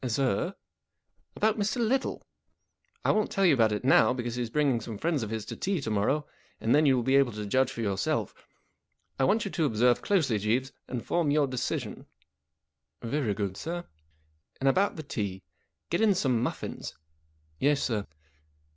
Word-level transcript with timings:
"Sir?"" 0.17 0.55
About 1.35 1.59
Mr. 1.59 1.75
Little. 1.77 2.23
I 3.05 3.11
won't 3.11 3.29
tell 3.29 3.45
you 3.45 3.53
about 3.53 3.71
it 3.71 3.85
now, 3.85 4.13
because 4.13 4.33
he's 4.33 4.49
bringing 4.49 4.81
some 4.81 4.97
friends 4.97 5.21
of 5.21 5.29
his 5.29 5.45
to 5.45 5.55
tea 5.55 5.79
to 5.79 5.91
morrow, 5.91 6.25
and 6.59 6.73
then 6.73 6.87
you 6.87 6.95
will 6.95 7.03
be 7.03 7.17
able 7.17 7.33
to 7.33 7.45
judge 7.45 7.71
for 7.71 7.81
yourself. 7.81 8.33
I 9.19 9.25
want 9.25 9.45
you 9.45 9.51
to 9.51 9.65
observe 9.65 10.01
closely, 10.01 10.39
Jeeves, 10.39 10.71
and 10.87 11.05
form 11.05 11.29
your 11.29 11.45
decision."" 11.45 12.07
Very 13.03 13.35
good, 13.35 13.55
sir."" 13.57 13.85
And 14.59 14.67
about 14.67 14.95
the 14.95 15.03
tea. 15.03 15.43
Get 15.91 16.01
in 16.01 16.15
some 16.15 16.41
muffins."" 16.41 16.95
Yes, 17.59 17.83
sir." 17.83 18.07